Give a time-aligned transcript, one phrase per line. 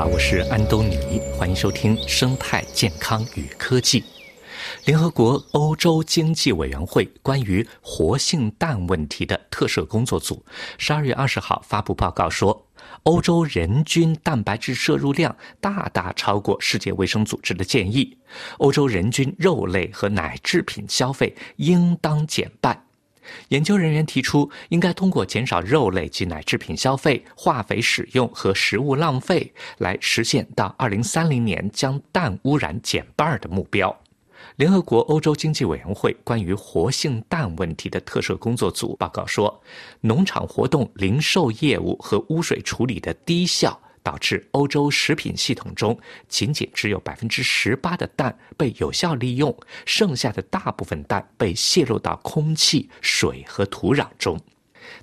[0.00, 4.00] 好，我是安东尼，欢迎收听《生态健康与科技》。
[4.86, 10.42] 联合国欧洲经济委员会关于活性氮问题的特设工作组，
[10.78, 12.66] 十二月二十号发布报告说，
[13.02, 18.16] 欧洲人均蛋白质摄入量大大超过世界卫生组织的建议，
[18.56, 22.86] 欧洲人均肉类和奶制品消费应当减半。
[23.48, 33.94] 研究人员提出，应该通过减少肉类及奶制品消费、化肥使用和食物浪费，来实现到2030年将氮污染减半的目标。
[34.56, 39.62] 联合国欧洲经济委员会关于活性氮问题的特设工作组报告说，
[40.00, 43.78] 农场活动、零售业务和污水处理的低效。
[44.02, 54.40] 导致欧洲食品系统中仅仅只有百分之十八的氮被有效利用，剩下的大部分氮被泄露到空气、水和土壤中。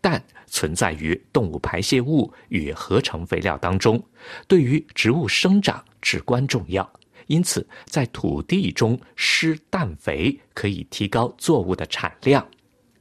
[0.00, 4.02] 氮存在于动物排泄物与合成肥料当中，
[4.46, 6.90] 对于植物生长至关重要。
[7.28, 12.46] 因此，在土地中施氮肥可以提高作物的产量。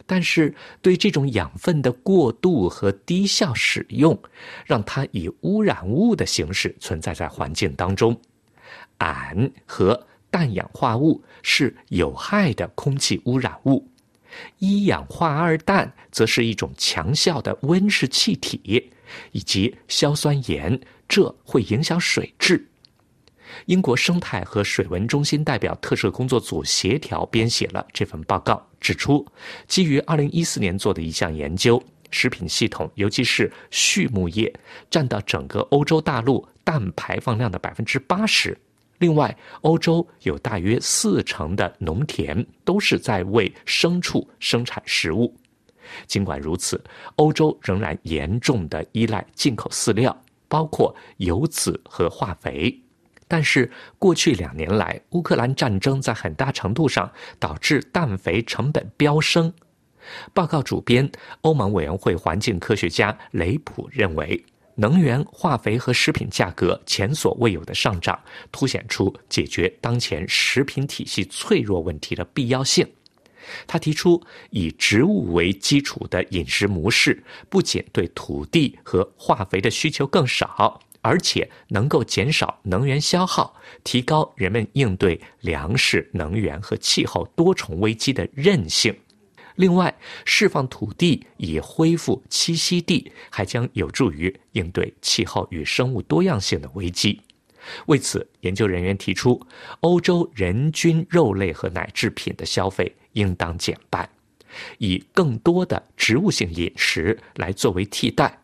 [0.06, 4.18] 但是，对这种养分的过度和低效使用，
[4.66, 8.20] 让它以污染物的形式存在在环境当中。
[8.98, 13.88] 氨和氮氧化物是有害的空气污染物，
[14.60, 18.92] 一氧化二氮则是一种强效的温室气体，
[19.32, 22.66] 以及硝酸盐，这会影响水质。
[23.66, 29.26] 英国生态和水文中心代表特设工作组协调编写了这份报告，指出，
[29.68, 34.54] 基于2014年做的一项研究，食品系统，尤其是畜牧业，
[34.90, 38.58] 占到整个欧洲大陆氮排放量的百分之八十。
[39.00, 45.36] 另外，欧洲有大约四成的农田都是在为牲畜生产食物。
[46.06, 46.82] 尽管如此，
[47.16, 50.16] 欧洲仍然严重的依赖进口饲料，
[50.48, 52.81] 包括油脂和化肥。
[53.32, 57.10] 但是，过去两年来，乌克兰战争在很大程度上
[57.40, 59.54] 导致氮肥成本飙升。
[60.34, 61.10] 报告主编、
[61.40, 64.44] 欧盟委员会环境科学家雷普认为，
[64.76, 68.20] 能源、化肥和食品价格前所未有的上涨，
[68.52, 72.86] 凸显出解决当前食品体系脆弱问题的必要性。
[73.66, 80.82] 他提出，以植物为基础的饮食模式，不仅对土地和化肥的需求更少。
[81.02, 88.96] 而且能够减少能源消耗，提高人们应对粮食、能源和气候多重危机的韧性。
[89.56, 89.94] 另外，
[90.26, 97.20] 释放土地以恢复栖息地，还将有助于应对气候与生物多样性的危机。
[97.86, 99.46] 为此，研究人员提出，
[99.82, 104.10] 欧洲人均肉类和奶制品的消费应当减半，
[104.80, 108.41] 以更多的植物性饮食来作为替代。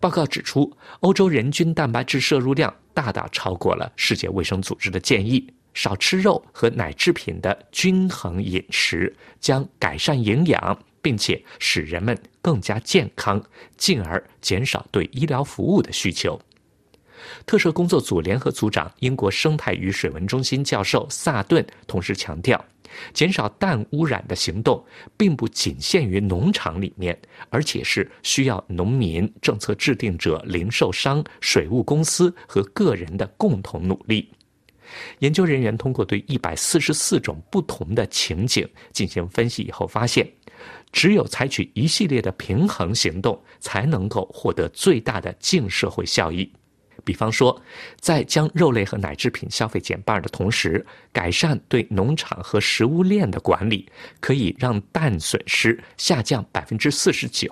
[0.00, 0.70] 报告指出，
[1.00, 5.46] 欧洲人均蛋白质摄入量大大超过了世界卫生组织的建议。
[5.74, 13.38] 少吃肉和奶制品的均衡饮食将改善营养，并且使人们更加健康，
[13.76, 16.40] 进而减少对医疗服务的需求。
[17.46, 22.62] 特设工作组联合组长、英国生态与水文中心教授萨顿同时强调。
[23.12, 24.82] 减少氮污染的行动
[25.16, 27.16] 并不仅限于农场里面，
[27.50, 34.28] 而且是需要农民、政策制定者、零售商、水务公司和个人的共同努力。
[35.18, 40.26] 研究人员通过对一百四十四种不同的情景进行分析以后发现，
[40.90, 46.50] 只有采取一系列的平衡行动，才能够获得最大的净社会效益。
[47.06, 47.62] 比方说，
[48.00, 57.48] 在将肉类和奶制品消费减半的同时，改善对农场和食物链的管理，可以让氮损失下降百分之四十九；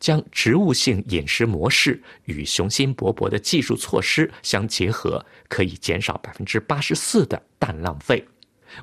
[0.00, 8.26] 将植物性饮食模式与雄心勃勃的技术措施相结合，可以减少百分之八十四的氮浪费。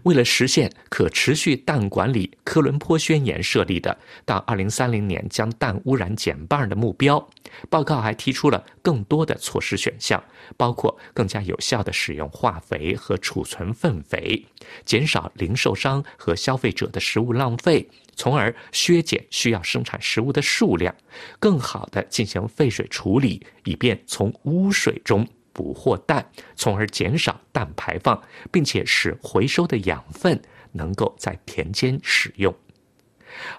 [0.04, 7.30] 为了实现可持续氮管理，科伦坡宣言设立的到二零三零年将氮污染减半的目标，
[7.70, 10.24] 报告还提出了更多的措施选项，
[10.56, 14.46] 包括更加有效的使用化肥和储存粪肥，
[14.86, 20.94] 减少零售商和消费者的食物浪费，从而削减需要生产食物的数量，
[21.40, 25.28] 更好的进行废水处理，以便从污水中。
[25.60, 26.26] 捕获氮，
[26.56, 30.42] 从而减少氮排放，并且使回收的养分
[30.72, 32.56] 能够在田间使用。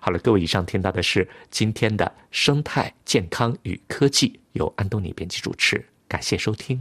[0.01, 6.79] 好了，各位，以上听到的是今天的生态健康与科技，由安东尼编辑主持，感谢收听。